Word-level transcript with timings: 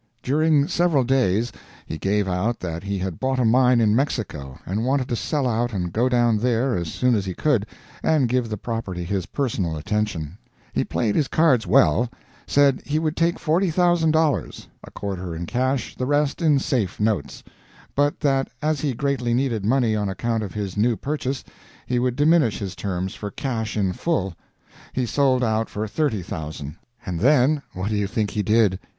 During 0.23 0.67
several 0.67 1.03
days 1.03 1.51
he 1.85 1.99
gave 1.99 2.27
out 2.27 2.59
that 2.59 2.81
he 2.81 2.97
had 2.97 3.19
bought 3.19 3.37
a 3.37 3.45
mine 3.45 3.79
in 3.79 3.95
Mexico, 3.95 4.57
and 4.65 4.83
wanted 4.83 5.07
to 5.09 5.15
sell 5.15 5.47
out 5.47 5.73
and 5.73 5.93
go 5.93 6.09
down 6.09 6.39
there 6.39 6.75
as 6.75 6.91
soon 6.91 7.13
as 7.13 7.23
he 7.23 7.35
could, 7.35 7.67
and 8.01 8.27
give 8.27 8.49
the 8.49 8.57
property 8.57 9.03
his 9.03 9.27
personal 9.27 9.77
attention. 9.77 10.39
He 10.73 10.83
played 10.83 11.13
his 11.13 11.27
cards 11.27 11.67
well; 11.67 12.09
said 12.47 12.81
he 12.83 12.97
would 12.97 13.15
take 13.15 13.35
$40,000 13.37 14.67
a 14.83 14.89
quarter 14.89 15.35
in 15.35 15.45
cash, 15.45 15.93
the 15.95 16.07
rest 16.07 16.41
in 16.41 16.57
safe 16.57 16.99
notes; 16.99 17.43
but 17.93 18.21
that 18.21 18.47
as 18.59 18.79
he 18.81 18.93
greatly 18.95 19.35
needed 19.35 19.63
money 19.63 19.95
on 19.95 20.09
account 20.09 20.41
of 20.41 20.55
his 20.55 20.75
new 20.75 20.95
purchase, 20.97 21.43
he 21.85 21.99
would 21.99 22.15
diminish 22.15 22.57
his 22.57 22.75
terms 22.75 23.13
for 23.13 23.29
cash 23.29 23.77
in 23.77 23.93
full, 23.93 24.33
He 24.93 25.05
sold 25.05 25.43
out 25.43 25.69
for 25.69 25.85
$30,000. 25.85 26.73
And 27.05 27.19
then, 27.19 27.61
what 27.73 27.89
do 27.91 27.95
you 27.95 28.07
think 28.07 28.31
he 28.31 28.41
did? 28.41 28.79